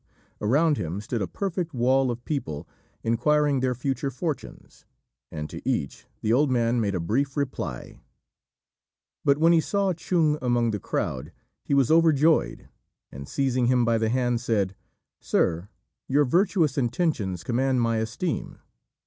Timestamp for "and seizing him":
13.11-13.85